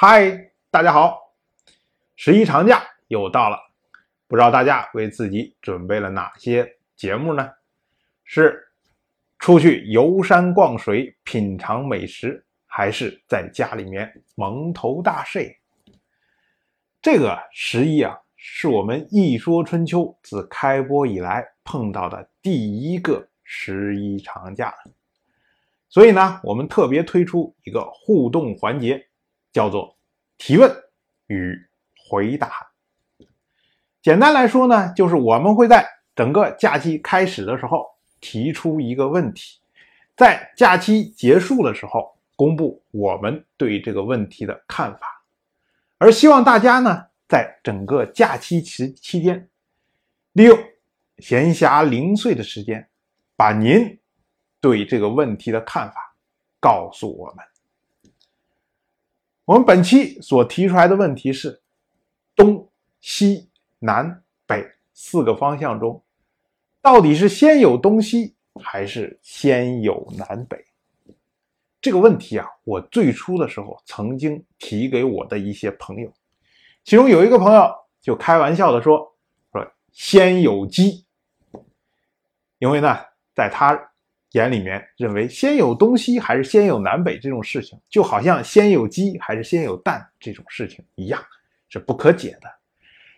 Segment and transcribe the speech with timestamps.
[0.00, 1.18] 嗨，大家好！
[2.14, 3.58] 十一长假又到了，
[4.28, 7.50] 不知道大家为自己准备了哪些节目呢？
[8.22, 8.64] 是
[9.40, 15.58] 出去游山逛水、品尝美食，还是在家里面蒙头大睡？
[17.02, 24.72] 这个十一啊，是我们《一说春秋》自开播以来碰到的第一个十一长假，
[25.88, 29.04] 所以呢，我们特别推出一个互动环节。
[29.52, 29.96] 叫做
[30.36, 30.70] 提问
[31.26, 31.56] 与
[32.08, 32.68] 回答。
[34.00, 37.86] 简单来说呢，就是我们会在整个假期开始的时候
[38.20, 39.58] 提出一个问题，
[40.16, 45.22] 在假期结束的时候公布我们对这个问题的看法，
[45.98, 49.48] 而希望大家呢，在整个假期期期间，
[50.32, 50.58] 利用
[51.18, 52.88] 闲暇零碎的时间，
[53.36, 53.98] 把您
[54.60, 56.14] 对这个问题的看法
[56.60, 57.44] 告诉我们。
[59.48, 61.62] 我们本期所提出来的问题是：
[62.36, 62.70] 东
[63.00, 63.48] 西
[63.78, 66.04] 南北四个方向中，
[66.82, 70.62] 到底是先有东西还是先有南北？
[71.80, 76.12] 这个问题啊，我最初的时候曾经提给我的一些朋友，
[76.84, 79.16] 其中有一个朋友就开玩笑的说
[79.50, 81.06] ：“说先有鸡，
[82.58, 82.98] 因为呢，
[83.34, 83.92] 在他。”
[84.32, 91.22] 眼里面认为先有东西还是先有南北这种事情，就好像先有鸡还是先有蛋这种事情一样，
[91.68, 92.48] 是不可解的。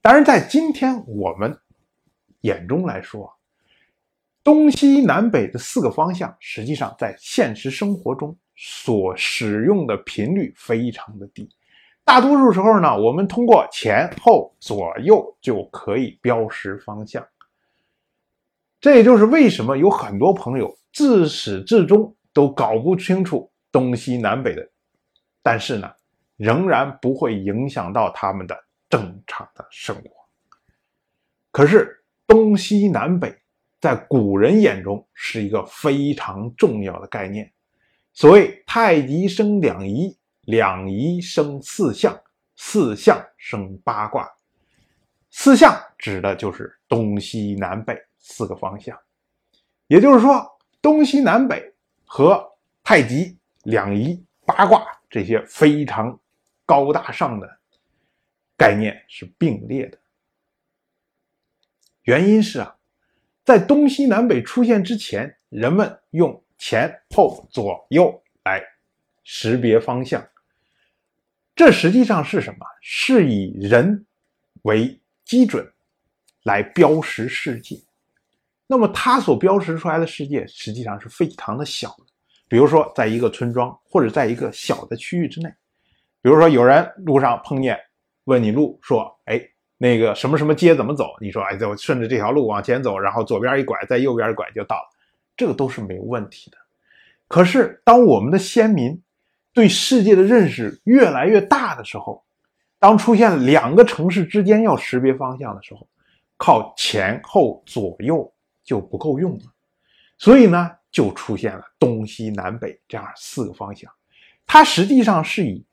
[0.00, 1.54] 当然，在今天我们
[2.40, 3.30] 眼中来说，
[4.42, 11.48] 东西南北的四个方向，实际上在现实生活中所使用的频率非常的低。
[12.04, 17.26] 大多数时候呢，我们通过前后左右就可以标识方向。
[18.84, 20.78] 这也就是为什么有很多朋友。
[20.92, 24.70] 自始至终都搞不清楚东西南北的，
[25.42, 25.90] 但是呢，
[26.36, 28.54] 仍然不会影响到他们的
[28.90, 30.10] 正常的生活。
[31.50, 33.34] 可是东西南北
[33.80, 37.50] 在古人眼中是一个非常重要的概念。
[38.12, 42.14] 所谓太极生两仪，两仪生四象，
[42.54, 44.30] 四象生八卦。
[45.30, 48.98] 四象指的就是东西南北四个方向，
[49.86, 50.50] 也就是说。
[50.82, 51.72] 东西南北
[52.04, 52.46] 和
[52.82, 56.20] 太极、两仪、八卦这些非常
[56.66, 57.58] 高大上的
[58.54, 59.98] 概念是并列的。
[62.02, 62.76] 原因是啊，
[63.44, 68.62] 在东西南北出现之前，人们用前后左右来
[69.22, 70.22] 识别方向。
[71.56, 72.66] 这实际上是什么？
[72.82, 74.04] 是以人
[74.64, 75.72] 为基准
[76.42, 77.80] 来标识世界。
[78.66, 82.04] 那么它所标识出来的世界实际上是非常的小的，
[82.48, 85.48] 比如说在一个村庄或者在一个小的区域之内，
[86.22, 87.78] 比如说有人路上碰见，
[88.24, 89.38] 问你路，说，哎，
[89.76, 91.10] 那个什么什么街怎么走？
[91.20, 94.88] 你说，哎，就顺着这条路往前走，然后左边一拐，在右边一拐就到了，
[95.36, 96.56] 这个都是没有问题的。
[97.28, 99.02] 可是当我们的先民
[99.52, 102.24] 对世界的认识越来越大的时候，
[102.78, 105.86] 当出现两个城市之间要识别方向的时候，
[106.38, 108.30] 靠前后左右。
[108.64, 109.44] 就不够用了，
[110.16, 113.92] 所以呢，就出现了东西南北这样四个方向。
[114.46, 115.64] 它实际上是以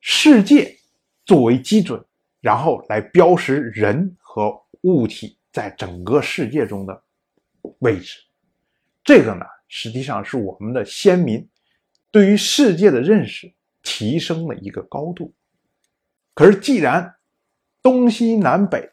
[0.00, 0.76] 世界
[1.24, 2.04] 作为基准，
[2.40, 7.02] 然后来标识人和物体在整个世界中的
[7.78, 8.18] 位置。
[9.02, 11.48] 这个呢，实际上是我们的先民
[12.10, 13.52] 对于世界的认识
[13.82, 15.32] 提升了一个高度。
[16.34, 17.16] 可是，既然
[17.82, 18.90] 东西南北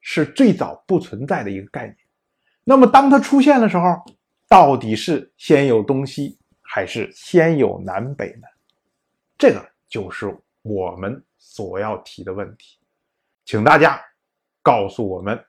[0.00, 1.96] 是最早不存在的一个概念。
[2.66, 4.02] 那么，当它出现的时候，
[4.48, 8.48] 到底是先有东西还是先有南北呢？
[9.36, 12.78] 这个就是我们所要提的问题，
[13.44, 14.00] 请大家
[14.62, 15.44] 告诉我们，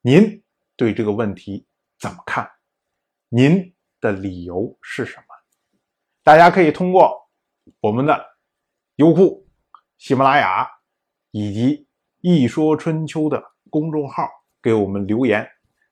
[0.00, 0.42] 您
[0.74, 1.66] 对这个问题
[1.98, 2.50] 怎么看？
[3.28, 5.24] 您的理由是什么？
[6.22, 7.28] 大家可以通过
[7.80, 8.26] 我们的
[8.96, 9.46] 优酷、
[9.98, 10.66] 喜马拉雅
[11.30, 11.76] 以及
[12.20, 14.26] 《一说春秋》的公众号
[14.62, 15.46] 给我们留言。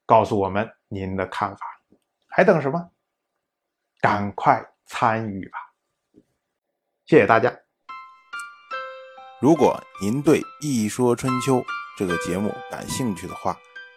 [0.08, 1.58] 告诉我们您的看法，
[2.28, 2.90] 还等什么？
[4.00, 5.58] 赶快参与吧！
[7.04, 7.54] 谢谢大家。
[9.38, 11.56] 如果您对《一说春秋》
[11.98, 13.54] 这个节目感兴趣的话，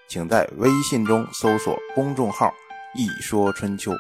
[0.09, 2.53] 请在微信中搜索公众号
[2.93, 3.93] “一说春秋”，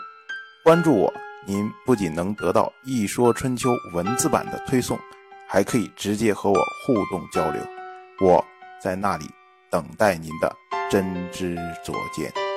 [0.65, 1.13] 关注我。
[1.47, 4.99] 您不仅能得到《一说春秋》文字版的推送，
[5.47, 7.65] 还可以直接和我互动交流。
[8.19, 8.45] 我
[8.81, 9.25] 在那里
[9.71, 10.61] 等待您的。
[10.91, 12.50] 真知灼见。